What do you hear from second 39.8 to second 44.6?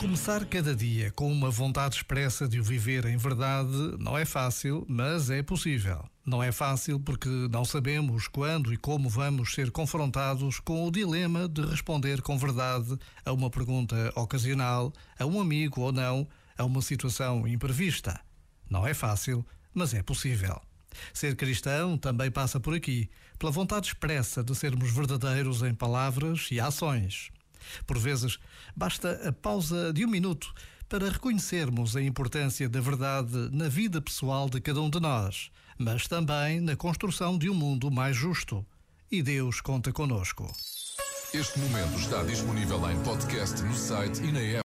conosco. Este momento está disponível em podcast no site e na